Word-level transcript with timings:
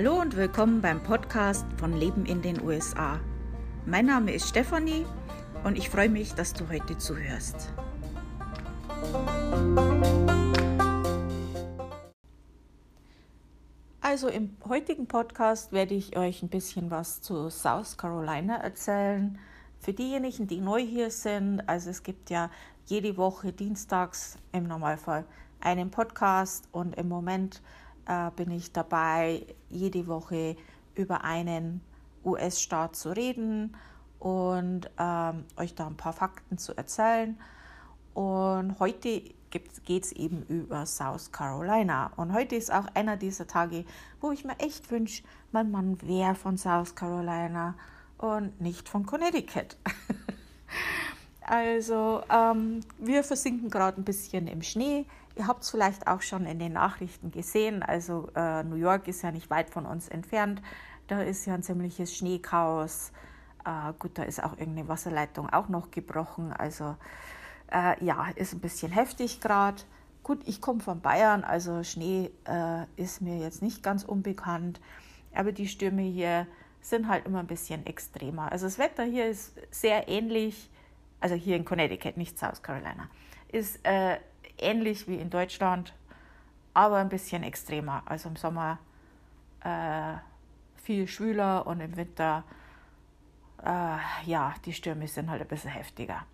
Hallo 0.00 0.20
und 0.20 0.36
willkommen 0.36 0.80
beim 0.80 1.02
Podcast 1.02 1.66
von 1.76 1.92
Leben 1.92 2.24
in 2.24 2.40
den 2.40 2.62
USA. 2.62 3.18
Mein 3.84 4.06
Name 4.06 4.32
ist 4.32 4.48
Stefanie 4.48 5.04
und 5.64 5.76
ich 5.76 5.90
freue 5.90 6.08
mich, 6.08 6.34
dass 6.34 6.52
du 6.52 6.68
heute 6.68 6.96
zuhörst. 6.98 7.72
Also 14.00 14.28
im 14.28 14.56
heutigen 14.68 15.08
Podcast 15.08 15.72
werde 15.72 15.94
ich 15.94 16.16
euch 16.16 16.44
ein 16.44 16.48
bisschen 16.48 16.92
was 16.92 17.20
zu 17.20 17.50
South 17.50 17.96
Carolina 17.96 18.58
erzählen. 18.58 19.36
Für 19.80 19.94
diejenigen, 19.94 20.46
die 20.46 20.60
neu 20.60 20.80
hier 20.80 21.10
sind, 21.10 21.68
also 21.68 21.90
es 21.90 22.04
gibt 22.04 22.30
ja 22.30 22.52
jede 22.86 23.16
Woche 23.16 23.52
dienstags 23.52 24.36
im 24.52 24.68
Normalfall 24.68 25.24
einen 25.58 25.90
Podcast 25.90 26.68
und 26.70 26.94
im 26.94 27.08
Moment 27.08 27.62
äh, 28.08 28.30
bin 28.34 28.50
ich 28.50 28.72
dabei, 28.72 29.46
jede 29.68 30.06
Woche 30.06 30.56
über 30.94 31.24
einen 31.24 31.80
US-Staat 32.24 32.96
zu 32.96 33.14
reden 33.14 33.76
und 34.18 34.90
ähm, 34.98 35.44
euch 35.56 35.74
da 35.74 35.86
ein 35.86 35.96
paar 35.96 36.12
Fakten 36.12 36.58
zu 36.58 36.76
erzählen. 36.76 37.38
Und 38.14 38.80
heute 38.80 39.22
geht 39.50 40.04
es 40.04 40.12
eben 40.12 40.42
über 40.48 40.84
South 40.86 41.30
Carolina. 41.30 42.10
Und 42.16 42.32
heute 42.32 42.56
ist 42.56 42.72
auch 42.72 42.86
einer 42.94 43.16
dieser 43.16 43.46
Tage, 43.46 43.84
wo 44.20 44.32
ich 44.32 44.44
mir 44.44 44.58
echt 44.58 44.90
wünsche, 44.90 45.22
mein 45.52 45.70
Mann 45.70 46.02
wäre 46.02 46.34
von 46.34 46.58
South 46.58 46.94
Carolina 46.94 47.74
und 48.18 48.60
nicht 48.60 48.88
von 48.88 49.06
Connecticut. 49.06 49.76
also 51.48 52.22
ähm, 52.30 52.80
wir 52.98 53.24
versinken 53.24 53.70
gerade 53.70 53.98
ein 53.98 54.04
bisschen 54.04 54.48
im 54.48 54.62
Schnee. 54.62 55.06
Ihr 55.34 55.46
habt 55.46 55.62
es 55.62 55.70
vielleicht 55.70 56.06
auch 56.06 56.20
schon 56.20 56.44
in 56.44 56.58
den 56.58 56.74
Nachrichten 56.74 57.30
gesehen. 57.30 57.82
Also 57.82 58.28
äh, 58.36 58.62
New 58.64 58.76
York 58.76 59.08
ist 59.08 59.22
ja 59.22 59.32
nicht 59.32 59.48
weit 59.48 59.70
von 59.70 59.86
uns 59.86 60.08
entfernt. 60.08 60.60
Da 61.06 61.22
ist 61.22 61.46
ja 61.46 61.54
ein 61.54 61.62
ziemliches 61.62 62.14
Schneechaos. 62.14 63.12
Äh, 63.64 63.94
gut, 63.98 64.18
da 64.18 64.24
ist 64.24 64.44
auch 64.44 64.58
irgendeine 64.58 64.88
Wasserleitung 64.88 65.48
auch 65.48 65.70
noch 65.70 65.90
gebrochen. 65.90 66.52
Also 66.52 66.96
äh, 67.72 68.04
ja, 68.04 68.26
ist 68.34 68.52
ein 68.52 68.60
bisschen 68.60 68.92
heftig 68.92 69.40
gerade. 69.40 69.82
Gut, 70.22 70.40
ich 70.44 70.60
komme 70.60 70.80
von 70.80 71.00
Bayern, 71.00 71.44
also 71.44 71.82
Schnee 71.82 72.30
äh, 72.44 72.84
ist 72.96 73.22
mir 73.22 73.38
jetzt 73.38 73.62
nicht 73.62 73.82
ganz 73.82 74.04
unbekannt. 74.04 74.80
Aber 75.34 75.52
die 75.52 75.66
Stürme 75.66 76.02
hier 76.02 76.46
sind 76.82 77.08
halt 77.08 77.24
immer 77.24 77.38
ein 77.38 77.46
bisschen 77.46 77.86
extremer. 77.86 78.52
Also 78.52 78.66
das 78.66 78.78
Wetter 78.78 79.04
hier 79.04 79.26
ist 79.26 79.54
sehr 79.70 80.08
ähnlich, 80.08 80.68
also 81.20 81.34
hier 81.34 81.56
in 81.56 81.64
Connecticut, 81.64 82.16
nicht 82.16 82.38
South 82.38 82.62
Carolina, 82.62 83.08
ist 83.50 83.84
äh, 83.86 84.18
ähnlich 84.58 85.08
wie 85.08 85.16
in 85.16 85.30
Deutschland, 85.30 85.94
aber 86.74 86.96
ein 86.96 87.08
bisschen 87.08 87.42
extremer. 87.42 88.02
Also 88.06 88.28
im 88.28 88.36
Sommer 88.36 88.78
äh, 89.64 90.14
viel 90.82 91.06
schwüler 91.06 91.66
und 91.66 91.80
im 91.80 91.96
Winter, 91.96 92.44
äh, 93.64 93.96
ja, 94.24 94.54
die 94.64 94.72
Stürme 94.72 95.08
sind 95.08 95.30
halt 95.30 95.42
ein 95.42 95.48
bisschen 95.48 95.70
heftiger. 95.70 96.24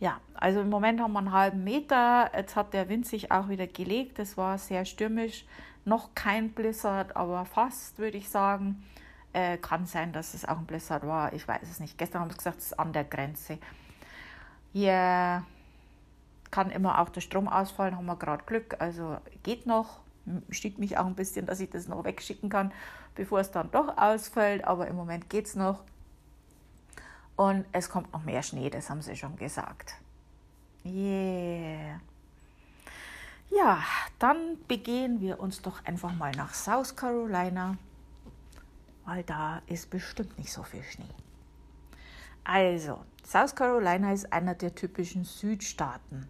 Ja, 0.00 0.20
also 0.34 0.60
im 0.60 0.70
Moment 0.70 1.00
haben 1.00 1.12
wir 1.12 1.18
einen 1.18 1.32
halben 1.32 1.64
Meter. 1.64 2.30
Jetzt 2.34 2.54
hat 2.54 2.72
der 2.72 2.88
Wind 2.88 3.06
sich 3.06 3.32
auch 3.32 3.48
wieder 3.48 3.66
gelegt. 3.66 4.20
Es 4.20 4.36
war 4.36 4.56
sehr 4.56 4.84
stürmisch. 4.84 5.44
Noch 5.84 6.14
kein 6.14 6.50
Blizzard, 6.52 7.16
aber 7.16 7.44
fast, 7.44 7.98
würde 7.98 8.18
ich 8.18 8.28
sagen. 8.28 8.84
Äh, 9.32 9.58
kann 9.58 9.86
sein, 9.86 10.12
dass 10.12 10.34
es 10.34 10.46
auch 10.46 10.58
ein 10.58 10.66
Blizzard 10.66 11.06
war. 11.06 11.32
Ich 11.32 11.46
weiß 11.46 11.62
es 11.62 11.80
nicht. 11.80 11.98
Gestern 11.98 12.22
haben 12.22 12.30
sie 12.30 12.36
gesagt, 12.36 12.58
es 12.58 12.66
ist 12.66 12.78
an 12.78 12.92
der 12.92 13.04
Grenze. 13.04 13.58
Hier 14.72 15.44
kann 16.50 16.70
immer 16.70 17.00
auch 17.00 17.10
der 17.10 17.20
Strom 17.20 17.48
ausfallen. 17.48 17.96
Haben 17.96 18.06
wir 18.06 18.16
gerade 18.16 18.44
Glück. 18.44 18.76
Also 18.78 19.18
geht 19.42 19.66
noch. 19.66 20.00
Steht 20.50 20.78
mich 20.78 20.98
auch 20.98 21.06
ein 21.06 21.14
bisschen, 21.14 21.46
dass 21.46 21.60
ich 21.60 21.70
das 21.70 21.88
noch 21.88 22.04
wegschicken 22.04 22.50
kann, 22.50 22.72
bevor 23.14 23.40
es 23.40 23.50
dann 23.50 23.70
doch 23.70 23.96
ausfällt. 23.96 24.64
Aber 24.64 24.86
im 24.86 24.96
Moment 24.96 25.30
geht 25.30 25.46
es 25.46 25.54
noch. 25.54 25.80
Und 27.38 27.66
es 27.70 27.88
kommt 27.88 28.12
noch 28.12 28.24
mehr 28.24 28.42
Schnee, 28.42 28.68
das 28.68 28.90
haben 28.90 29.00
sie 29.00 29.14
schon 29.14 29.36
gesagt. 29.36 29.94
Yeah. 30.84 32.00
Ja, 33.48 33.82
dann 34.18 34.58
begehen 34.66 35.20
wir 35.20 35.38
uns 35.38 35.62
doch 35.62 35.84
einfach 35.84 36.12
mal 36.12 36.32
nach 36.32 36.52
South 36.52 36.96
Carolina, 36.96 37.76
weil 39.08 39.22
da 39.22 39.62
ist 39.66 39.88
bestimmt 39.88 40.36
nicht 40.36 40.52
so 40.52 40.62
viel 40.62 40.82
Schnee. 40.82 41.14
Also, 42.44 42.98
South 43.26 43.54
Carolina 43.54 44.12
ist 44.12 44.30
einer 44.30 44.54
der 44.54 44.74
typischen 44.74 45.24
Südstaaten. 45.24 46.28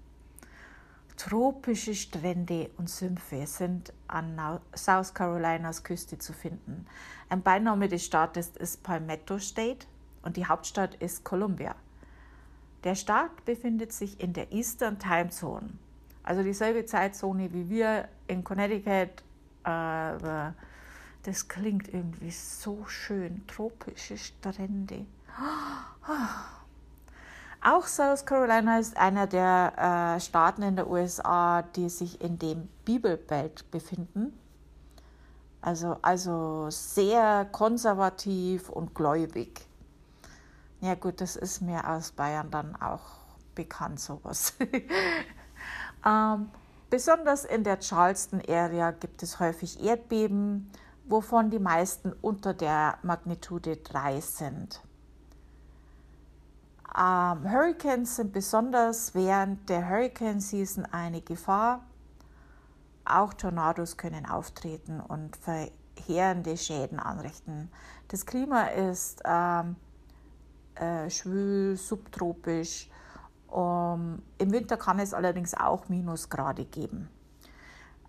Tropische 1.16 1.96
Strände 1.96 2.70
und 2.76 2.88
Sümpfe 2.88 3.44
sind 3.48 3.92
an 4.06 4.60
South 4.76 5.12
Carolinas 5.12 5.82
Küste 5.82 6.18
zu 6.18 6.32
finden. 6.32 6.86
Ein 7.28 7.42
Beiname 7.42 7.88
des 7.88 8.04
Staates 8.04 8.50
ist 8.50 8.84
Palmetto 8.84 9.40
State 9.40 9.88
und 10.22 10.36
die 10.36 10.46
Hauptstadt 10.46 10.94
ist 10.96 11.24
Columbia. 11.24 11.74
Der 12.84 12.94
Staat 12.94 13.44
befindet 13.44 13.92
sich 13.92 14.20
in 14.20 14.32
der 14.32 14.52
Eastern 14.52 15.00
Time 15.00 15.30
Zone, 15.30 15.70
also 16.22 16.44
dieselbe 16.44 16.86
Zeitzone 16.86 17.52
wie 17.52 17.68
wir 17.68 18.08
in 18.28 18.44
Connecticut. 18.44 19.24
Aber 19.64 20.54
das 21.28 21.46
klingt 21.46 21.92
irgendwie 21.92 22.30
so 22.30 22.86
schön, 22.86 23.46
tropische 23.46 24.16
Strände. 24.16 25.04
Auch 27.62 27.86
South 27.86 28.24
Carolina 28.24 28.78
ist 28.78 28.96
einer 28.96 29.26
der 29.26 30.14
äh, 30.16 30.20
Staaten 30.20 30.62
in 30.62 30.76
der 30.76 30.88
USA, 30.88 31.60
die 31.60 31.90
sich 31.90 32.22
in 32.22 32.38
dem 32.38 32.70
Bibelbelt 32.86 33.70
befinden. 33.70 34.32
Also, 35.60 35.98
also 36.00 36.70
sehr 36.70 37.46
konservativ 37.52 38.70
und 38.70 38.94
gläubig. 38.94 39.66
Ja 40.80 40.94
gut, 40.94 41.20
das 41.20 41.36
ist 41.36 41.60
mir 41.60 41.86
aus 41.86 42.12
Bayern 42.12 42.50
dann 42.50 42.74
auch 42.76 43.02
bekannt, 43.54 44.00
sowas. 44.00 44.54
ähm, 46.06 46.48
besonders 46.88 47.44
in 47.44 47.64
der 47.64 47.80
Charleston-Area 47.80 48.92
gibt 48.92 49.22
es 49.22 49.40
häufig 49.40 49.84
Erdbeben, 49.84 50.70
wovon 51.08 51.50
die 51.50 51.58
meisten 51.58 52.12
unter 52.12 52.54
der 52.54 52.98
Magnitude 53.02 53.78
3 53.78 54.20
sind. 54.20 54.82
Ähm, 56.96 57.50
Hurricanes 57.50 58.16
sind 58.16 58.32
besonders 58.32 59.14
während 59.14 59.68
der 59.68 59.88
Hurricane 59.88 60.40
Season 60.40 60.84
eine 60.86 61.20
Gefahr. 61.20 61.84
Auch 63.04 63.32
Tornados 63.34 63.96
können 63.96 64.26
auftreten 64.26 65.00
und 65.00 65.36
verheerende 65.36 66.56
Schäden 66.56 66.98
anrichten. 66.98 67.70
Das 68.08 68.26
Klima 68.26 68.64
ist 68.64 69.22
ähm, 69.24 69.76
äh, 70.74 71.08
schwül, 71.10 71.76
subtropisch. 71.76 72.90
Um, 73.48 74.22
Im 74.36 74.52
Winter 74.52 74.76
kann 74.76 74.98
es 74.98 75.14
allerdings 75.14 75.54
auch 75.54 75.88
Minusgrade 75.88 76.66
geben. 76.66 77.08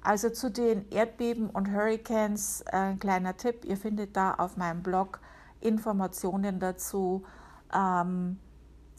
Also 0.02 0.30
zu 0.30 0.50
den 0.50 0.90
Erdbeben 0.90 1.50
und 1.50 1.74
Hurricanes 1.74 2.62
äh, 2.62 2.76
ein 2.76 3.00
kleiner 3.00 3.36
Tipp. 3.36 3.66
Ihr 3.66 3.78
findet 3.78 4.16
da 4.16 4.36
auf 4.36 4.56
meinem 4.56 4.82
Blog 4.82 5.20
Informationen 5.62 6.60
dazu, 6.60 7.24
ähm, 7.74 8.40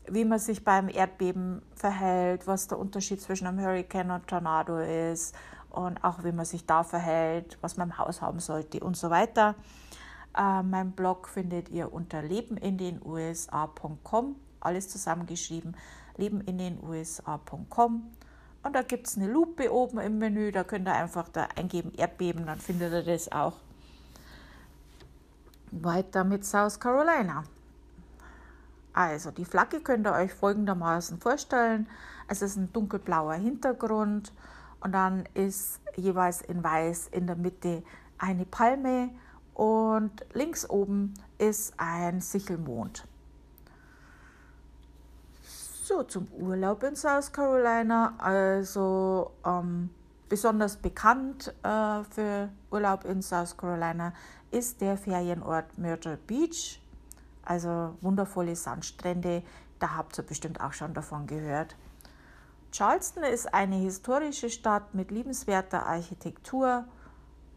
wie 0.06 0.24
man 0.24 0.38
sich 0.38 0.64
beim 0.64 0.88
Erdbeben 0.88 1.62
verhält, 1.74 2.46
was 2.46 2.68
der 2.68 2.78
Unterschied 2.78 3.20
zwischen 3.20 3.46
einem 3.46 3.60
Hurricane 3.60 4.10
und 4.10 4.26
Tornado 4.26 4.78
ist 4.78 5.34
und 5.70 6.02
auch 6.04 6.24
wie 6.24 6.32
man 6.32 6.44
sich 6.44 6.66
da 6.66 6.82
verhält, 6.82 7.58
was 7.60 7.76
man 7.76 7.90
im 7.90 7.98
Haus 7.98 8.20
haben 8.20 8.40
sollte 8.40 8.80
und 8.80 8.96
so 8.96 9.10
weiter. 9.10 9.54
Äh, 10.36 10.62
mein 10.62 10.92
Blog 10.92 11.28
findet 11.28 11.70
ihr 11.70 11.92
unter 11.92 12.22
lebenindenusa.com, 12.22 14.36
alles 14.60 14.88
zusammengeschrieben, 14.88 15.76
lebenindenusa.com. 16.16 18.10
Und 18.62 18.74
da 18.74 18.82
gibt 18.82 19.06
es 19.06 19.16
eine 19.16 19.26
Lupe 19.26 19.72
oben 19.72 19.98
im 19.98 20.18
Menü, 20.18 20.52
da 20.52 20.64
könnt 20.64 20.86
ihr 20.86 20.94
einfach 20.94 21.28
da 21.28 21.48
eingeben 21.56 21.92
Erdbeben, 21.96 22.46
dann 22.46 22.58
findet 22.58 22.92
ihr 22.92 23.02
das 23.02 23.32
auch. 23.32 23.54
Weiter 25.70 26.24
mit 26.24 26.44
South 26.44 26.78
Carolina. 26.78 27.44
Also 28.92 29.30
die 29.30 29.44
Flagge 29.44 29.80
könnt 29.80 30.06
ihr 30.06 30.12
euch 30.12 30.32
folgendermaßen 30.32 31.20
vorstellen. 31.20 31.88
Es 32.28 32.42
ist 32.42 32.56
ein 32.56 32.72
dunkelblauer 32.72 33.34
Hintergrund 33.34 34.32
und 34.80 34.92
dann 34.92 35.24
ist 35.34 35.80
jeweils 35.96 36.42
in 36.42 36.62
weiß 36.62 37.08
in 37.08 37.26
der 37.26 37.36
Mitte 37.36 37.82
eine 38.18 38.44
Palme 38.44 39.10
und 39.54 40.12
links 40.34 40.68
oben 40.68 41.14
ist 41.38 41.74
ein 41.76 42.20
Sichelmond. 42.20 43.06
So, 45.90 46.04
zum 46.04 46.28
Urlaub 46.38 46.84
in 46.84 46.94
South 46.94 47.32
Carolina. 47.32 48.14
Also 48.18 49.32
ähm, 49.44 49.90
besonders 50.28 50.76
bekannt 50.76 51.52
äh, 51.64 52.04
für 52.04 52.48
Urlaub 52.70 53.04
in 53.04 53.20
South 53.22 53.56
Carolina 53.56 54.12
ist 54.52 54.80
der 54.80 54.96
Ferienort 54.96 55.76
Myrtle 55.78 56.16
Beach. 56.16 56.80
Also 57.44 57.96
wundervolle 58.02 58.54
Sandstrände, 58.54 59.42
da 59.80 59.96
habt 59.96 60.16
ihr 60.16 60.22
bestimmt 60.22 60.60
auch 60.60 60.74
schon 60.74 60.94
davon 60.94 61.26
gehört. 61.26 61.74
Charleston 62.70 63.24
ist 63.24 63.52
eine 63.52 63.74
historische 63.74 64.48
Stadt 64.48 64.94
mit 64.94 65.10
liebenswerter 65.10 65.86
Architektur 65.86 66.84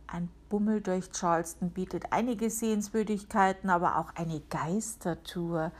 Ein 0.07 0.29
Bummel 0.49 0.81
durch 0.81 1.11
Charleston 1.11 1.69
bietet 1.69 2.05
einige 2.09 2.49
Sehenswürdigkeiten, 2.49 3.69
aber 3.69 3.99
auch 3.99 4.15
eine 4.15 4.39
Geistertour 4.49 5.71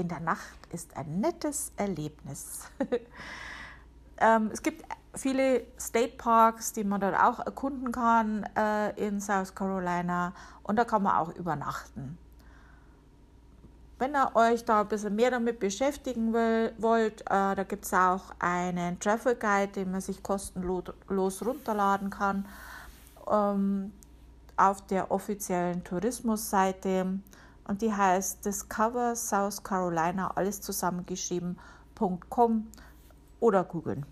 in 0.00 0.08
der 0.08 0.20
Nacht 0.20 0.58
ist 0.72 0.96
ein 0.96 1.20
nettes 1.20 1.72
Erlebnis. 1.76 2.62
ähm, 4.18 4.50
es 4.52 4.62
gibt 4.62 4.84
viele 5.14 5.66
State 5.78 6.16
Parks, 6.16 6.72
die 6.72 6.84
man 6.84 7.00
dort 7.00 7.16
auch 7.20 7.40
erkunden 7.40 7.92
kann 7.92 8.44
äh, 8.56 8.90
in 9.06 9.20
South 9.20 9.54
Carolina 9.54 10.32
und 10.62 10.76
da 10.76 10.84
kann 10.84 11.02
man 11.02 11.16
auch 11.16 11.34
übernachten. 11.34 12.18
Wenn 13.98 14.16
ihr 14.16 14.34
euch 14.34 14.64
da 14.64 14.80
ein 14.80 14.88
bisschen 14.88 15.14
mehr 15.14 15.30
damit 15.30 15.60
beschäftigen 15.60 16.32
will, 16.32 16.72
wollt, 16.78 17.20
äh, 17.22 17.54
da 17.54 17.64
gibt 17.64 17.84
es 17.84 17.92
auch 17.92 18.32
einen 18.38 18.98
Travel 18.98 19.34
Guide, 19.34 19.72
den 19.72 19.90
man 19.90 20.00
sich 20.00 20.22
kostenlos 20.22 21.44
runterladen 21.44 22.08
kann 22.08 22.46
ähm, 23.30 23.92
auf 24.56 24.86
der 24.86 25.10
offiziellen 25.10 25.84
Tourismusseite 25.84 27.18
und 27.66 27.82
die 27.82 27.92
heißt 27.92 28.44
Discover 28.44 29.16
South 29.16 29.62
Carolina, 29.62 30.32
alles 30.34 30.60
zusammengeschrieben.com 30.60 32.66
oder 33.40 33.64
googeln 33.64 34.06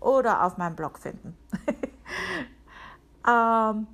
oder 0.00 0.44
auf 0.44 0.58
meinem 0.58 0.76
Blog 0.76 0.98
finden. 0.98 1.36
ähm, 3.28 3.86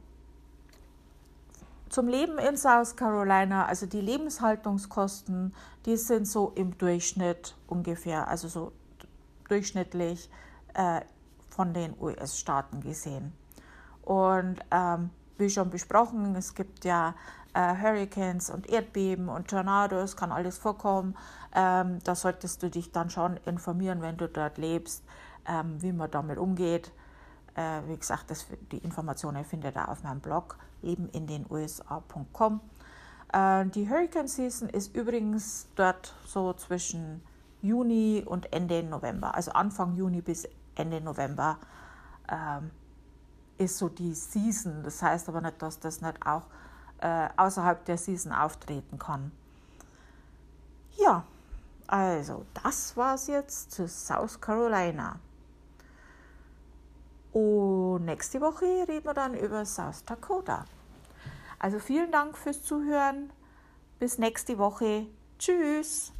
zum 1.88 2.08
Leben 2.08 2.38
in 2.38 2.56
South 2.56 2.96
Carolina, 2.96 3.66
also 3.66 3.86
die 3.86 4.00
Lebenshaltungskosten, 4.00 5.54
die 5.86 5.96
sind 5.96 6.26
so 6.26 6.50
im 6.56 6.76
Durchschnitt 6.76 7.54
ungefähr, 7.68 8.26
also 8.26 8.48
so 8.48 8.72
durchschnittlich 9.48 10.28
äh, 10.74 11.02
von 11.50 11.72
den 11.72 11.94
US-Staaten 12.00 12.80
gesehen. 12.80 13.32
Und 14.02 14.56
ähm, 14.72 15.10
wie 15.38 15.50
schon 15.50 15.70
besprochen, 15.70 16.36
es 16.36 16.54
gibt 16.54 16.84
ja 16.84 17.14
äh, 17.54 17.74
Hurricanes 17.80 18.50
und 18.50 18.68
Erdbeben 18.68 19.28
und 19.28 19.48
Tornados, 19.48 20.16
kann 20.16 20.32
alles 20.32 20.58
vorkommen. 20.58 21.16
Ähm, 21.54 21.98
da 22.04 22.14
solltest 22.14 22.62
du 22.62 22.70
dich 22.70 22.92
dann 22.92 23.10
schon 23.10 23.36
informieren, 23.46 24.02
wenn 24.02 24.16
du 24.16 24.28
dort 24.28 24.58
lebst, 24.58 25.04
ähm, 25.46 25.80
wie 25.80 25.92
man 25.92 26.10
damit 26.10 26.38
umgeht. 26.38 26.92
Äh, 27.54 27.82
wie 27.86 27.96
gesagt, 27.96 28.30
das, 28.30 28.46
die 28.72 28.78
Informationen 28.78 29.44
findet 29.44 29.76
ihr 29.76 29.88
auf 29.88 30.02
meinem 30.02 30.20
Blog 30.20 30.56
lebenindenusa.com. 30.82 32.60
Äh, 33.32 33.66
die 33.66 33.88
Hurricane 33.88 34.28
Season 34.28 34.68
ist 34.68 34.94
übrigens 34.94 35.68
dort 35.76 36.14
so 36.26 36.52
zwischen 36.54 37.22
Juni 37.62 38.22
und 38.26 38.52
Ende 38.52 38.82
November, 38.82 39.34
also 39.34 39.52
Anfang 39.52 39.94
Juni 39.94 40.20
bis 40.20 40.46
Ende 40.74 41.00
November 41.00 41.58
ähm, 42.30 42.70
ist 43.58 43.78
so 43.78 43.88
die 43.88 44.14
Season. 44.14 44.82
Das 44.82 45.02
heißt 45.02 45.28
aber 45.28 45.40
nicht, 45.40 45.60
dass 45.60 45.78
das 45.78 46.00
nicht 46.00 46.26
auch 46.26 46.46
äh, 47.00 47.28
außerhalb 47.36 47.84
der 47.84 47.98
Season 47.98 48.32
auftreten 48.32 48.98
kann. 48.98 49.32
Ja, 50.96 51.24
also 51.86 52.46
das 52.62 52.96
war's 52.96 53.26
jetzt 53.26 53.72
zu 53.72 53.88
South 53.88 54.40
Carolina. 54.40 55.18
Und 57.32 58.04
nächste 58.04 58.40
Woche 58.40 58.64
reden 58.64 59.04
wir 59.04 59.14
dann 59.14 59.34
über 59.34 59.64
South 59.64 60.04
Dakota. 60.04 60.64
Also 61.58 61.78
vielen 61.78 62.12
Dank 62.12 62.38
fürs 62.38 62.62
Zuhören. 62.62 63.32
Bis 63.98 64.18
nächste 64.18 64.58
Woche. 64.58 65.06
Tschüss. 65.38 66.12